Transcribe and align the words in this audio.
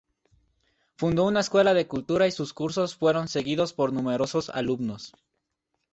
Fundó 0.95 1.25
una 1.27 1.41
escuela 1.41 1.75
de 1.75 1.81
escultura 1.81 2.25
y 2.25 2.31
sus 2.31 2.53
cursos 2.55 2.95
fueron 2.95 3.27
seguidos 3.27 3.71
por 3.73 3.93
numerosos 3.93 4.49
alumnos. 4.49 5.13